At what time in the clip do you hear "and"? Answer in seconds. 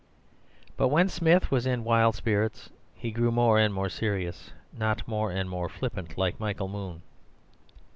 3.59-3.71, 5.29-5.47